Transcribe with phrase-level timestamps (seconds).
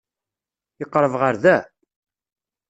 [0.79, 1.57] Yeqreb ɣer da?